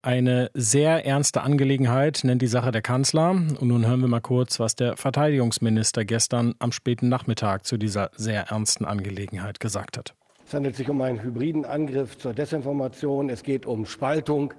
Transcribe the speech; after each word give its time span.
Eine 0.00 0.48
sehr 0.54 1.04
ernste 1.06 1.42
Angelegenheit 1.42 2.20
nennt 2.22 2.40
die 2.40 2.46
Sache 2.46 2.70
der 2.70 2.82
Kanzler. 2.82 3.30
Und 3.30 3.62
nun 3.62 3.84
hören 3.84 4.00
wir 4.00 4.06
mal 4.06 4.20
kurz, 4.20 4.60
was 4.60 4.76
der 4.76 4.96
Verteidigungsminister 4.96 6.04
gestern 6.04 6.54
am 6.60 6.70
späten 6.70 7.08
Nachmittag 7.08 7.66
zu 7.66 7.78
dieser 7.78 8.12
sehr 8.14 8.42
ernsten 8.42 8.84
Angelegenheit 8.84 9.58
gesagt 9.58 9.98
hat. 9.98 10.14
Es 10.46 10.54
handelt 10.54 10.76
sich 10.76 10.88
um 10.88 11.00
einen 11.00 11.20
hybriden 11.20 11.64
Angriff 11.64 12.16
zur 12.16 12.32
Desinformation. 12.32 13.28
Es 13.28 13.42
geht 13.42 13.66
um 13.66 13.86
Spaltung. 13.86 14.54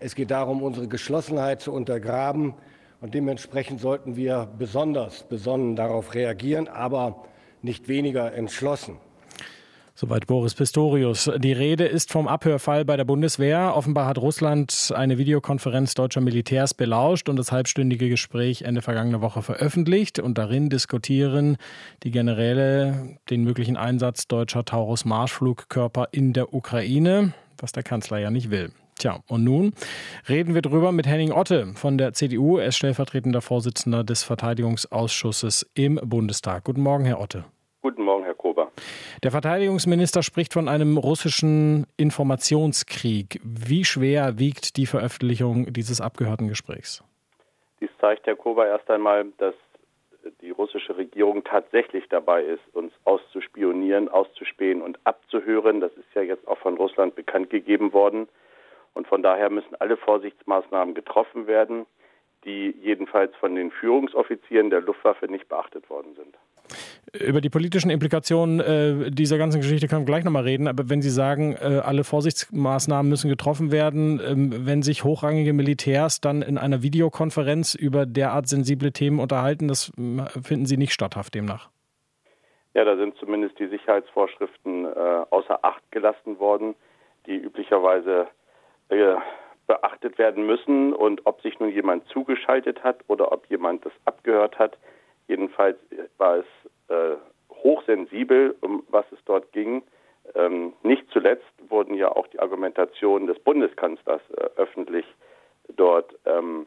Es 0.00 0.14
geht 0.14 0.30
darum, 0.30 0.62
unsere 0.62 0.86
Geschlossenheit 0.86 1.62
zu 1.62 1.72
untergraben. 1.72 2.52
Und 3.00 3.14
dementsprechend 3.14 3.80
sollten 3.80 4.16
wir 4.16 4.50
besonders 4.58 5.22
besonnen 5.22 5.76
darauf 5.76 6.12
reagieren, 6.12 6.68
aber 6.68 7.24
nicht 7.62 7.88
weniger 7.88 8.34
entschlossen. 8.34 8.98
Soweit 9.96 10.26
Boris 10.26 10.54
Pistorius. 10.54 11.30
Die 11.38 11.52
Rede 11.52 11.84
ist 11.84 12.10
vom 12.10 12.26
Abhörfall 12.26 12.84
bei 12.84 12.96
der 12.96 13.04
Bundeswehr. 13.04 13.76
Offenbar 13.76 14.06
hat 14.06 14.18
Russland 14.18 14.92
eine 14.92 15.18
Videokonferenz 15.18 15.94
deutscher 15.94 16.20
Militärs 16.20 16.74
belauscht 16.74 17.28
und 17.28 17.36
das 17.36 17.52
halbstündige 17.52 18.08
Gespräch 18.08 18.62
Ende 18.62 18.82
vergangener 18.82 19.20
Woche 19.20 19.42
veröffentlicht. 19.42 20.18
Und 20.18 20.36
darin 20.36 20.68
diskutieren 20.68 21.58
die 22.02 22.10
Generäle 22.10 23.18
den 23.30 23.44
möglichen 23.44 23.76
Einsatz 23.76 24.26
deutscher 24.26 24.64
Taurus-Marschflugkörper 24.64 26.08
in 26.10 26.32
der 26.32 26.52
Ukraine, 26.52 27.32
was 27.58 27.70
der 27.70 27.84
Kanzler 27.84 28.18
ja 28.18 28.32
nicht 28.32 28.50
will. 28.50 28.72
Tja, 28.98 29.20
und 29.28 29.44
nun 29.44 29.74
reden 30.28 30.54
wir 30.54 30.62
drüber 30.62 30.90
mit 30.90 31.06
Henning 31.06 31.30
Otte 31.30 31.72
von 31.76 31.98
der 31.98 32.14
CDU. 32.14 32.58
Er 32.58 32.66
ist 32.66 32.76
stellvertretender 32.78 33.42
Vorsitzender 33.42 34.02
des 34.02 34.24
Verteidigungsausschusses 34.24 35.70
im 35.74 36.00
Bundestag. 36.02 36.64
Guten 36.64 36.80
Morgen, 36.80 37.04
Herr 37.04 37.20
Otte. 37.20 37.44
Guten 37.84 38.04
Morgen, 38.04 38.24
Herr 38.24 38.32
Kober. 38.32 38.72
Der 39.22 39.30
Verteidigungsminister 39.30 40.22
spricht 40.22 40.54
von 40.54 40.68
einem 40.68 40.96
russischen 40.96 41.86
Informationskrieg. 41.98 43.38
Wie 43.44 43.84
schwer 43.84 44.38
wiegt 44.38 44.78
die 44.78 44.86
Veröffentlichung 44.86 45.70
dieses 45.70 46.00
abgehörten 46.00 46.48
Gesprächs? 46.48 47.04
Dies 47.82 47.90
zeigt, 48.00 48.26
Herr 48.26 48.36
Kober, 48.36 48.66
erst 48.66 48.90
einmal, 48.90 49.26
dass 49.36 49.54
die 50.40 50.48
russische 50.48 50.96
Regierung 50.96 51.44
tatsächlich 51.44 52.08
dabei 52.08 52.44
ist, 52.44 52.62
uns 52.72 52.90
auszuspionieren, 53.04 54.08
auszuspähen 54.08 54.80
und 54.80 54.98
abzuhören. 55.04 55.82
Das 55.82 55.92
ist 55.92 56.08
ja 56.14 56.22
jetzt 56.22 56.48
auch 56.48 56.56
von 56.60 56.78
Russland 56.78 57.14
bekannt 57.14 57.50
gegeben 57.50 57.92
worden. 57.92 58.28
Und 58.94 59.06
von 59.08 59.22
daher 59.22 59.50
müssen 59.50 59.74
alle 59.78 59.98
Vorsichtsmaßnahmen 59.98 60.94
getroffen 60.94 61.46
werden, 61.46 61.84
die 62.46 62.74
jedenfalls 62.80 63.36
von 63.36 63.54
den 63.54 63.70
Führungsoffizieren 63.70 64.70
der 64.70 64.80
Luftwaffe 64.80 65.26
nicht 65.26 65.50
beachtet 65.50 65.90
worden 65.90 66.14
sind. 66.16 66.34
Über 67.12 67.40
die 67.40 67.50
politischen 67.50 67.90
Implikationen 67.90 68.60
äh, 68.60 69.10
dieser 69.10 69.38
ganzen 69.38 69.60
Geschichte 69.60 69.88
können 69.88 70.02
wir 70.02 70.06
gleich 70.06 70.24
nochmal 70.24 70.44
reden. 70.44 70.68
Aber 70.68 70.88
wenn 70.88 71.02
Sie 71.02 71.10
sagen, 71.10 71.56
äh, 71.60 71.80
alle 71.84 72.04
Vorsichtsmaßnahmen 72.04 73.08
müssen 73.08 73.28
getroffen 73.28 73.70
werden, 73.70 74.20
ähm, 74.24 74.66
wenn 74.66 74.82
sich 74.82 75.04
hochrangige 75.04 75.52
Militärs 75.52 76.20
dann 76.20 76.42
in 76.42 76.58
einer 76.58 76.82
Videokonferenz 76.82 77.74
über 77.74 78.06
derart 78.06 78.48
sensible 78.48 78.92
Themen 78.92 79.20
unterhalten, 79.20 79.68
das 79.68 79.92
äh, 79.98 80.40
finden 80.40 80.66
Sie 80.66 80.76
nicht 80.76 80.92
statthaft 80.92 81.34
demnach? 81.34 81.68
Ja, 82.74 82.84
da 82.84 82.96
sind 82.96 83.16
zumindest 83.18 83.58
die 83.60 83.68
Sicherheitsvorschriften 83.68 84.86
äh, 84.86 85.24
außer 85.30 85.64
Acht 85.64 85.82
gelassen 85.92 86.40
worden, 86.40 86.74
die 87.26 87.36
üblicherweise 87.36 88.26
äh, 88.88 89.14
beachtet 89.66 90.18
werden 90.18 90.46
müssen. 90.46 90.92
Und 90.92 91.24
ob 91.24 91.40
sich 91.42 91.58
nun 91.60 91.70
jemand 91.70 92.06
zugeschaltet 92.08 92.82
hat 92.82 92.98
oder 93.06 93.32
ob 93.32 93.48
jemand 93.48 93.86
das 93.86 93.92
abgehört 94.04 94.58
hat, 94.58 94.76
jedenfalls 95.28 95.78
war 96.18 96.38
es 96.38 96.46
äh, 96.88 97.16
hochsensibel, 97.50 98.54
um 98.60 98.84
was 98.88 99.04
es 99.12 99.18
dort 99.24 99.52
ging. 99.52 99.82
Ähm, 100.34 100.72
nicht 100.82 101.08
zuletzt 101.10 101.52
wurden 101.68 101.94
ja 101.94 102.10
auch 102.10 102.26
die 102.28 102.40
Argumentationen 102.40 103.26
des 103.26 103.38
Bundeskanzlers 103.40 104.22
äh, 104.30 104.48
öffentlich 104.56 105.06
dort 105.76 106.14
ähm, 106.24 106.66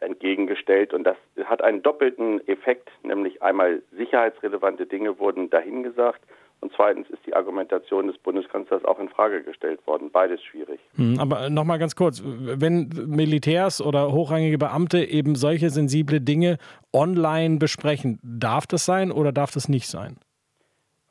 entgegengestellt. 0.00 0.92
Und 0.92 1.04
das 1.04 1.16
hat 1.44 1.62
einen 1.62 1.82
doppelten 1.82 2.46
Effekt, 2.48 2.90
nämlich 3.02 3.42
einmal 3.42 3.82
sicherheitsrelevante 3.92 4.86
Dinge 4.86 5.18
wurden 5.18 5.50
dahingesagt 5.50 6.20
und 6.60 6.72
zweitens 6.74 7.08
ist 7.10 7.24
die 7.24 7.34
Argumentation 7.34 8.08
des 8.08 8.18
Bundeskanzlers 8.18 8.84
auch 8.84 8.98
in 8.98 9.08
Frage 9.08 9.42
gestellt 9.42 9.86
worden. 9.86 10.10
Beides 10.10 10.42
schwierig. 10.42 10.80
Hm, 10.96 11.18
aber 11.20 11.50
nochmal 11.50 11.78
ganz 11.78 11.94
kurz, 11.94 12.22
wenn 12.24 12.88
Militärs 13.06 13.80
oder 13.80 14.12
hochrangige 14.12 14.58
Beamte 14.58 14.98
eben 15.04 15.36
solche 15.36 15.70
sensible 15.70 16.20
Dinge 16.20 16.58
online 16.92 17.58
besprechen, 17.58 18.18
darf 18.22 18.66
das 18.66 18.84
sein 18.84 19.12
oder 19.12 19.30
darf 19.30 19.52
das 19.52 19.68
nicht 19.68 19.86
sein? 19.86 20.16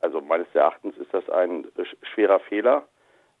Also 0.00 0.20
meines 0.20 0.48
Erachtens 0.54 0.96
ist 0.98 1.12
das 1.12 1.28
ein 1.30 1.66
schwerer 2.14 2.40
Fehler. 2.40 2.86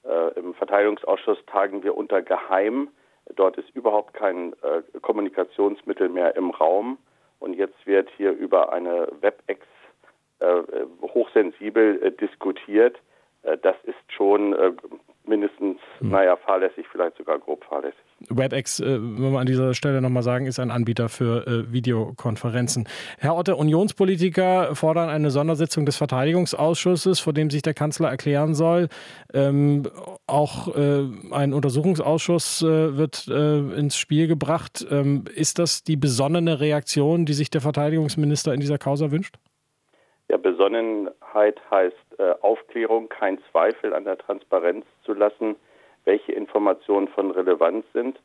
Äh, 0.04 0.38
Im 0.38 0.54
Verteidigungsausschuss 0.54 1.38
tagen 1.46 1.82
wir 1.82 1.96
unter 1.96 2.22
Geheim. 2.22 2.88
Dort 3.36 3.58
ist 3.58 3.68
überhaupt 3.70 4.14
kein 4.14 4.54
äh, 4.62 4.98
Kommunikationsmittel 5.02 6.08
mehr 6.08 6.34
im 6.36 6.50
Raum. 6.50 6.96
Und 7.38 7.54
jetzt 7.54 7.86
wird 7.86 8.08
hier 8.16 8.32
über 8.32 8.72
eine 8.72 9.08
WebEx 9.20 9.64
hochsensibel 11.02 12.02
äh, 12.02 12.12
diskutiert, 12.12 12.96
äh, 13.42 13.56
das 13.58 13.76
ist 13.84 13.96
schon 14.08 14.54
mindestens, 15.28 15.78
hm. 15.98 16.10
naja, 16.10 16.36
fahrlässig, 16.36 16.86
vielleicht 16.90 17.16
sogar 17.16 17.38
grob 17.38 17.64
fahrlässig. 17.64 17.98
WebEx, 18.30 18.80
äh, 18.80 18.98
wenn 19.00 19.32
wir 19.32 19.38
an 19.38 19.46
dieser 19.46 19.74
Stelle 19.74 20.00
nochmal 20.00 20.22
sagen, 20.22 20.46
ist 20.46 20.58
ein 20.58 20.70
Anbieter 20.70 21.08
für 21.08 21.46
äh, 21.46 21.72
Videokonferenzen. 21.72 22.88
Herr 23.18 23.36
Otte, 23.36 23.56
Unionspolitiker 23.56 24.74
fordern 24.74 25.08
eine 25.08 25.30
Sondersitzung 25.30 25.86
des 25.86 25.96
Verteidigungsausschusses, 25.96 27.20
vor 27.20 27.32
dem 27.32 27.50
sich 27.50 27.62
der 27.62 27.74
Kanzler 27.74 28.08
erklären 28.08 28.54
soll. 28.54 28.88
Ähm, 29.32 29.84
auch 30.26 30.74
äh, 30.74 31.04
ein 31.30 31.52
Untersuchungsausschuss 31.52 32.62
äh, 32.62 32.96
wird 32.96 33.28
äh, 33.28 33.58
ins 33.78 33.96
Spiel 33.96 34.26
gebracht. 34.26 34.86
Ähm, 34.90 35.24
ist 35.34 35.58
das 35.58 35.84
die 35.84 35.96
besonnene 35.96 36.60
Reaktion, 36.60 37.26
die 37.26 37.34
sich 37.34 37.50
der 37.50 37.60
Verteidigungsminister 37.60 38.52
in 38.52 38.60
dieser 38.60 38.78
Causa 38.78 39.10
wünscht? 39.10 39.36
Ja, 40.28 40.36
Besonnenheit 40.36 41.60
heißt 41.70 42.18
äh, 42.18 42.34
Aufklärung, 42.42 43.08
kein 43.08 43.38
Zweifel 43.50 43.94
an 43.94 44.04
der 44.04 44.18
Transparenz 44.18 44.84
zu 45.04 45.14
lassen, 45.14 45.56
welche 46.04 46.32
Informationen 46.32 47.08
von 47.08 47.30
Relevanz 47.30 47.86
sind. 47.94 48.20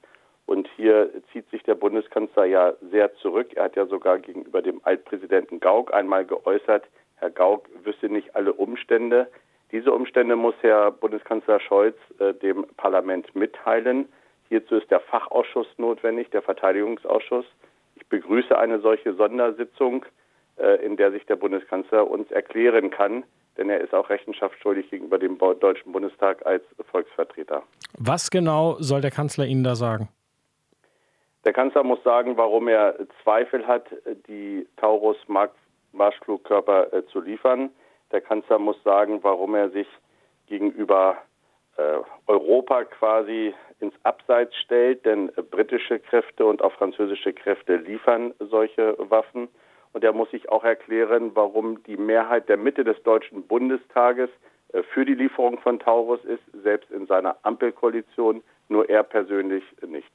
Und 0.46 0.68
hier 0.75 1.09
zieht 1.31 1.50
sich 1.50 1.63
der 1.63 1.75
Bundeskanzler 1.75 2.46
ja 2.46 2.74
sehr 2.92 3.16
zurück. 3.16 3.53
Er 3.56 3.66
hat 3.66 3.78
ja 3.78 3.86
sogar 3.86 4.19
gegenüber 4.19 4.62
dem 4.62 4.81
Altpräsidenten 4.84 5.62
Gauck 5.62 5.94
einmal 5.94 6.25
geäußert, 6.25 6.84
Herr 7.24 7.30
Gauck 7.30 7.69
wüsste 7.86 8.09
nicht 8.09 8.36
alle 8.36 8.52
Umstände. 8.52 9.30
Diese 9.72 9.94
Umstände 9.94 10.36
muss 10.36 10.56
Herr 10.59 10.92
Bundeskanzler 10.92 11.62
Scholz 11.62 11.96
äh, 12.19 12.34
dem 12.34 12.66
Parlament 12.75 13.34
mitteilen. 13.34 14.09
Hierzu 14.50 14.75
ist 14.75 14.92
der 14.92 15.00
Fachausschuss 15.00 15.68
notwendig, 15.78 16.30
der 16.31 16.42
Verteidigungsausschuss. 16.42 17.46
Ich 17.96 18.06
begrüße 18.08 18.58
eine 18.58 18.80
solche 18.81 19.13
Sondersitzung 19.13 20.06
in 20.86 20.97
der 20.97 21.12
sich 21.12 21.25
der 21.25 21.36
Bundeskanzler 21.36 22.09
uns 22.09 22.30
erklären 22.31 22.91
kann, 22.91 23.24
denn 23.58 23.69
er 23.69 23.81
ist 23.81 23.94
auch 23.94 24.09
rechenschaftsschuldig 24.09 24.90
gegenüber 24.90 25.18
dem 25.18 25.38
Deutschen 25.38 25.91
Bundestag 25.91 26.46
als 26.46 26.64
Volksvertreter. 26.91 27.64
Was 27.97 28.30
genau 28.30 28.75
soll 28.80 29.02
der 29.02 29.12
Kanzler 29.12 29.46
Ihnen 29.46 29.63
da 29.63 29.75
sagen? 29.75 30.09
Der 31.46 31.53
Kanzler 31.53 31.84
muss 31.84 32.02
sagen, 32.03 32.38
warum 32.38 32.68
er 32.68 32.96
Zweifel 33.24 33.68
hat, 33.68 33.86
die 34.28 34.66
Taurus 34.78 35.18
Marschflugkörper 35.92 36.94
äh, 36.94 37.06
zu 37.08 37.19
liefern. 37.19 37.69
Der 38.12 38.22
Kanzler 38.22 38.59
muss 38.59 38.81
sagen, 38.84 39.19
warum 39.24 39.56
er 39.56 39.69
sich 39.69 39.88
gegenüber 40.47 41.18
äh, 41.78 41.97
Europa 42.28 42.86
quasi 42.86 43.53
ins 43.80 43.94
Abseits 44.03 44.56
stellt, 44.58 45.06
denn 45.06 45.30
äh, 45.36 45.42
britische 45.42 46.00
Kräfte 46.00 46.46
und 46.46 46.62
auch 46.62 46.72
französische 46.74 47.34
Kräfte 47.34 47.75
liefern 47.75 48.34
solche 48.40 48.96
Waffen. 48.97 49.50
Und 49.94 50.04
er 50.04 50.14
muss 50.14 50.30
sich 50.31 50.50
auch 50.50 50.64
erklären, 50.64 51.31
warum 51.36 51.84
die 51.84 51.98
Mehrheit 51.98 52.50
der 52.50 52.58
Mitte 52.58 52.84
des 52.84 53.02
Deutschen 53.04 53.44
Bundestages 53.44 54.30
äh, 54.74 54.84
für 54.94 55.06
die 55.06 55.14
Lieferung 55.14 55.59
von 55.59 55.80
Taurus 55.80 56.20
ist, 56.26 56.44
selbst 56.64 56.92
in 56.92 57.06
seiner 57.06 57.38
Ampelkoalition, 57.44 58.42
nur 58.70 58.90
er 58.90 59.04
persönlich 59.04 59.64
nicht. 59.88 60.09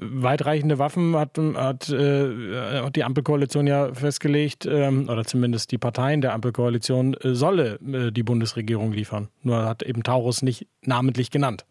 Weitreichende 0.00 0.78
Waffen 0.78 1.16
hat, 1.16 1.36
hat, 1.38 1.90
äh, 1.90 2.90
die 2.90 3.04
Ampelkoalition 3.04 3.66
ja 3.66 3.92
festgelegt, 3.92 4.64
ähm, 4.64 5.08
oder 5.10 5.24
zumindest 5.24 5.70
die 5.72 5.78
Parteien 5.78 6.22
der 6.22 6.32
Ampelkoalition 6.32 7.14
äh, 7.14 7.34
solle 7.34 7.78
äh, 7.86 8.10
die 8.10 8.22
Bundesregierung 8.22 8.92
liefern. 8.92 9.28
Nur 9.42 9.66
hat 9.66 9.82
eben 9.82 10.02
Taurus 10.02 10.42
nicht 10.42 10.66
namentlich 10.82 11.30
genannt. 11.30 11.66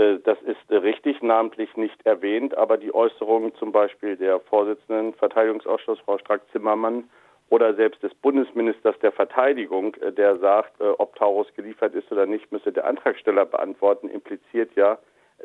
Äh, 0.00 0.18
das 0.24 0.38
ist 0.42 0.70
richtig 0.70 1.22
namentlich 1.22 1.76
nicht 1.76 2.04
erwähnt, 2.06 2.56
aber 2.56 2.78
die 2.78 2.94
Äußerungen 2.94 3.54
zum 3.56 3.72
Beispiel 3.72 4.16
der 4.16 4.40
Vorsitzenden 4.40 5.14
Verteidigungsausschuss, 5.14 6.00
Frau 6.00 6.18
Strack-Zimmermann, 6.18 7.04
oder 7.50 7.74
selbst 7.74 8.00
des 8.04 8.14
Bundesministers 8.14 8.96
der 9.00 9.12
Verteidigung, 9.12 9.94
äh, 9.96 10.12
der 10.12 10.38
sagt, 10.38 10.80
äh, 10.80 10.84
ob 10.98 11.16
Taurus 11.16 11.52
geliefert 11.54 11.94
ist 11.94 12.10
oder 12.10 12.24
nicht, 12.24 12.50
müsse 12.50 12.72
der 12.72 12.86
Antragsteller 12.86 13.44
beantworten, 13.44 14.08
impliziert 14.08 14.70
ja, 14.76 14.98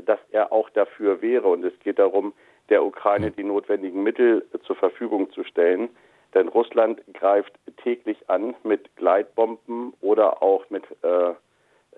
dass 0.05 0.19
er 0.31 0.51
auch 0.51 0.69
dafür 0.69 1.21
wäre. 1.21 1.47
Und 1.47 1.65
es 1.65 1.77
geht 1.79 1.99
darum, 1.99 2.33
der 2.69 2.83
Ukraine 2.83 3.31
die 3.31 3.43
notwendigen 3.43 4.03
Mittel 4.03 4.45
zur 4.65 4.75
Verfügung 4.75 5.31
zu 5.31 5.43
stellen. 5.43 5.89
Denn 6.33 6.47
Russland 6.47 7.01
greift 7.13 7.53
täglich 7.77 8.17
an 8.27 8.55
mit 8.63 8.95
Gleitbomben 8.97 9.93
oder 10.01 10.43
auch 10.43 10.69
mit 10.69 10.83
äh, 11.01 11.33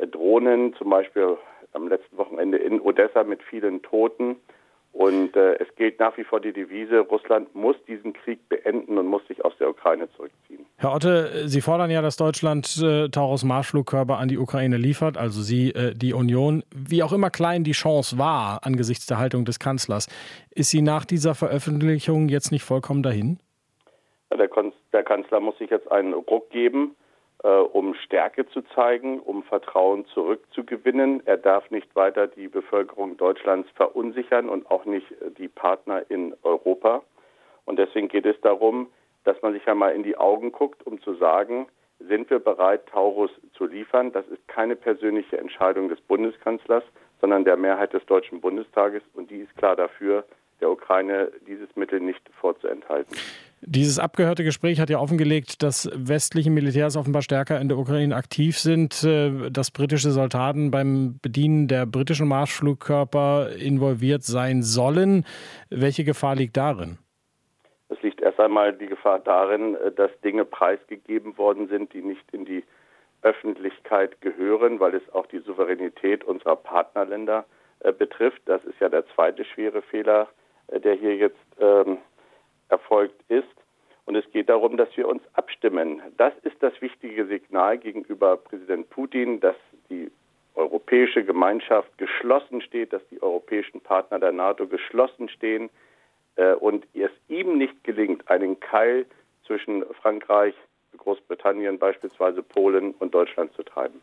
Drohnen, 0.08 0.74
zum 0.76 0.90
Beispiel 0.90 1.38
am 1.74 1.88
letzten 1.88 2.18
Wochenende 2.18 2.58
in 2.58 2.82
Odessa 2.82 3.24
mit 3.24 3.42
vielen 3.44 3.82
Toten. 3.82 4.38
Und 4.94 5.36
äh, 5.36 5.56
es 5.60 5.68
gilt 5.76 6.00
nach 6.00 6.18
wie 6.18 6.24
vor 6.24 6.40
die 6.40 6.52
Devise, 6.52 7.02
Russland 7.02 7.54
muss 7.54 7.76
diesen 7.88 8.14
Krieg 8.14 8.40
beenden 8.50 8.98
und 8.98 9.06
muss 9.06 9.22
sich 9.28 9.46
aus 9.46 9.54
der 9.60 9.70
Ukraine 9.70 10.10
zurückziehen. 10.16 10.66
Herr 10.78 10.96
Otte, 10.96 11.48
Sie 11.48 11.62
fordern 11.62 11.92
ja, 11.92 12.02
dass 12.02 12.18
Deutschland 12.18 12.82
äh, 12.82 13.08
Taurus 13.10 13.44
Marschflugkörper 13.44 14.18
an 14.18 14.28
die 14.28 14.40
Ukraine 14.40 14.78
liefert, 14.78 15.16
also 15.16 15.44
Sie, 15.44 15.70
äh, 15.70 15.94
die 15.94 16.14
Union. 16.14 16.64
Wie 16.74 17.04
auch 17.04 17.14
immer 17.14 17.30
klein 17.30 17.64
die 17.64 17.74
Chance 17.74 18.18
war 18.18 18.66
angesichts 18.66 19.06
der 19.06 19.20
Haltung 19.20 19.46
des 19.46 19.60
Kanzlers, 19.60 20.08
ist 20.50 20.72
sie 20.72 20.82
nach 20.82 21.06
dieser 21.06 21.36
Veröffentlichung 21.36 22.28
jetzt 22.28 22.52
nicht 22.52 22.64
vollkommen 22.64 23.04
dahin? 23.04 23.38
Der, 24.32 24.50
der 24.94 25.04
Kanzler 25.04 25.40
muss 25.40 25.60
sich 25.60 25.70
jetzt 25.70 25.92
einen 25.92 26.14
Ruck 26.14 26.50
geben 26.50 26.96
um 27.44 27.94
Stärke 27.94 28.48
zu 28.48 28.62
zeigen, 28.74 29.20
um 29.20 29.44
Vertrauen 29.44 30.06
zurückzugewinnen. 30.08 31.22
Er 31.26 31.38
darf 31.38 31.70
nicht 31.70 31.96
weiter 31.96 32.28
die 32.28 32.48
Bevölkerung 32.48 33.18
Deutschlands 33.18 33.70
verunsichern 33.76 34.50
und 34.50 34.70
auch 34.72 34.86
nicht 34.86 35.12
äh, 35.12 35.32
die 35.38 35.48
Partner 35.48 36.04
in 36.10 36.36
Europa. 36.44 37.04
Und 37.66 37.78
deswegen 37.78 38.08
geht 38.08 38.26
es 38.26 38.40
darum, 38.42 38.88
dass 39.24 39.42
man 39.42 39.54
sich 39.54 39.68
einmal 39.68 39.94
in 39.94 40.04
die 40.04 40.18
Augen 40.18 40.52
guckt, 40.52 40.86
um 40.88 41.02
zu 41.02 41.14
sagen, 41.16 41.68
sind 42.00 42.30
wir 42.30 42.40
bereit, 42.40 42.88
Taurus 42.88 43.32
zu 43.54 43.66
liefern? 43.66 44.12
Das 44.12 44.28
ist 44.28 44.48
keine 44.48 44.76
persönliche 44.76 45.38
Entscheidung 45.38 45.90
des 45.90 46.00
Bundeskanzlers, 46.02 46.84
sondern 47.20 47.44
der 47.44 47.58
Mehrheit 47.58 47.94
des 47.94 48.06
Deutschen 48.06 48.40
Bundestages. 48.40 49.02
Und 49.16 49.32
die 49.32 49.40
ist 49.40 49.56
klar 49.58 49.76
dafür, 49.76 50.24
der 50.62 50.72
Ukraine 50.72 51.32
dieses 51.48 51.76
Mittel 51.76 52.00
nicht 52.00 52.22
vorzuenthalten. 52.40 53.16
Dieses 53.62 53.98
abgehörte 53.98 54.44
Gespräch 54.44 54.80
hat 54.80 54.90
ja 54.90 55.00
offengelegt, 55.00 55.64
dass 55.64 55.90
westliche 55.94 56.52
Militärs 56.52 56.96
offenbar 56.96 57.24
stärker 57.24 57.60
in 57.60 57.70
der 57.70 57.78
Ukraine 57.78 58.16
aktiv 58.16 58.58
sind, 58.58 59.04
äh, 59.04 59.50
dass 59.50 59.72
britische 59.72 60.12
Soldaten 60.12 60.70
beim 60.70 61.20
Bedienen 61.22 61.68
der 61.68 61.86
britischen 61.86 62.28
Marschflugkörper 62.28 63.50
involviert 63.58 64.24
sein 64.24 64.62
sollen. 64.62 65.26
Welche 65.70 66.04
Gefahr 66.04 66.36
liegt 66.36 66.56
darin? 66.56 67.00
Es 67.90 68.02
liegt 68.04 68.22
erst 68.22 68.40
einmal 68.40 68.74
die 68.74 68.88
Gefahr 68.88 69.20
darin, 69.20 69.76
äh, 69.76 69.92
dass 69.92 70.12
Dinge 70.22 70.46
preisgegeben 70.46 71.38
worden 71.38 71.68
sind, 71.68 71.94
die 71.94 72.02
nicht 72.02 72.32
in 72.32 72.46
die 72.46 72.64
Öffentlichkeit 73.24 74.22
gehören, 74.22 74.80
weil 74.80 74.94
es 74.94 75.14
auch 75.14 75.26
die 75.26 75.40
Souveränität 75.40 76.24
unserer 76.24 76.56
Partnerländer 76.56 77.46
äh, 77.80 77.92
betrifft. 77.92 78.42
Das 78.46 78.64
ist 78.66 78.80
ja 78.80 78.90
der 78.90 79.06
zweite 79.16 79.46
schwere 79.46 79.82
Fehler, 79.82 80.28
der 80.72 80.94
hier 80.94 81.16
jetzt 81.16 81.38
ähm, 81.60 81.98
erfolgt 82.70 83.22
ist. 83.30 83.48
Und 84.06 84.16
es 84.16 84.30
geht 84.32 84.48
darum, 84.50 84.78
dass 84.78 84.96
wir 84.96 85.08
uns 85.08 85.22
abstimmen. 85.34 86.02
Das 86.16 86.34
ist 86.44 86.56
das 86.62 86.74
wichtige 86.82 87.26
Signal 87.26 87.78
gegenüber 87.78 88.38
Präsident 88.38 88.90
Putin, 88.90 89.40
dass 89.42 89.56
die 89.90 90.10
europäische 90.56 91.24
Gemeinschaft 91.24 91.98
geschlossen 91.98 92.62
steht, 92.62 92.94
dass 92.94 93.02
die 93.10 93.22
europäischen 93.22 93.82
Partner 93.82 94.20
der 94.20 94.32
NATO 94.32 94.66
geschlossen 94.68 95.30
stehen 95.30 95.70
äh, 96.36 96.54
und 96.54 96.86
es 96.94 97.12
ihm 97.28 97.58
nicht 97.58 97.84
gelingt, 97.84 98.30
einen 98.30 98.60
Keil 98.60 99.06
zwischen 99.46 99.84
Frankreich, 100.02 100.56
Großbritannien, 100.98 101.78
beispielsweise 101.78 102.42
Polen 102.42 102.92
und 103.00 103.14
Deutschland 103.14 103.54
zu 103.54 103.64
treiben. 103.64 104.02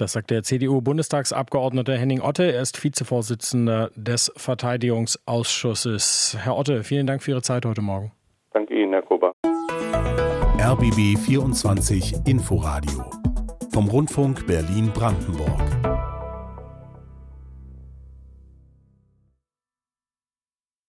Das 0.00 0.12
sagt 0.12 0.30
der 0.30 0.42
CDU-Bundestagsabgeordnete 0.42 1.94
Henning 1.94 2.22
Otte. 2.22 2.54
Er 2.54 2.62
ist 2.62 2.82
Vizevorsitzender 2.82 3.90
des 3.94 4.32
Verteidigungsausschusses. 4.34 6.38
Herr 6.40 6.56
Otte, 6.56 6.84
vielen 6.84 7.06
Dank 7.06 7.22
für 7.22 7.32
Ihre 7.32 7.42
Zeit 7.42 7.66
heute 7.66 7.82
Morgen. 7.82 8.10
Danke 8.54 8.80
Ihnen, 8.80 8.94
Herr 8.94 9.02
Kober. 9.02 9.32
RBB 10.58 11.18
24 11.18 12.26
Inforadio 12.26 13.10
vom 13.74 13.88
Rundfunk 13.88 14.46
Berlin-Brandenburg. 14.46 15.79